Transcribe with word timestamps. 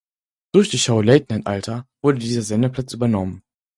Durch 0.51 0.69
die 0.71 0.79
Show 0.79 1.01
"Late 1.03 1.27
Night 1.29 1.45
Alter" 1.45 1.85
wurde 2.01 2.17
dieser 2.17 2.41
Sendeplatz 2.41 2.91
übernommen. 2.93 3.43